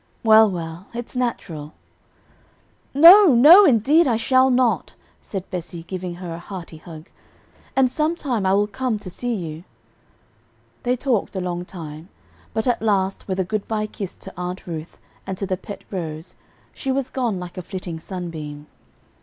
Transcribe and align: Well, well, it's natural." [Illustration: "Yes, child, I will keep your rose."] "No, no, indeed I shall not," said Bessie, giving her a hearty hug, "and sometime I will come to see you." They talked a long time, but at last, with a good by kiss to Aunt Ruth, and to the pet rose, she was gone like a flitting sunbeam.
Well, 0.23 0.49
well, 0.49 0.87
it's 0.95 1.15
natural." 1.15 1.73
[Illustration: 2.95 2.95
"Yes, 2.95 3.03
child, 3.03 3.05
I 3.05 3.09
will 3.11 3.35
keep 3.35 3.35
your 3.35 3.35
rose."] 3.35 3.45
"No, 3.45 3.49
no, 3.51 3.65
indeed 3.69 4.07
I 4.07 4.15
shall 4.15 4.49
not," 4.49 4.95
said 5.21 5.49
Bessie, 5.51 5.83
giving 5.83 6.15
her 6.15 6.33
a 6.33 6.39
hearty 6.39 6.77
hug, 6.77 7.11
"and 7.75 7.91
sometime 7.91 8.43
I 8.47 8.53
will 8.55 8.65
come 8.65 8.97
to 8.97 9.11
see 9.11 9.35
you." 9.35 9.63
They 10.81 10.97
talked 10.97 11.35
a 11.35 11.39
long 11.39 11.65
time, 11.65 12.09
but 12.51 12.65
at 12.65 12.81
last, 12.81 13.27
with 13.27 13.39
a 13.39 13.43
good 13.45 13.67
by 13.67 13.85
kiss 13.85 14.15
to 14.15 14.33
Aunt 14.35 14.65
Ruth, 14.65 14.97
and 15.27 15.37
to 15.37 15.45
the 15.45 15.55
pet 15.55 15.83
rose, 15.91 16.33
she 16.73 16.91
was 16.91 17.11
gone 17.11 17.39
like 17.39 17.55
a 17.55 17.61
flitting 17.61 17.99
sunbeam. 17.99 18.65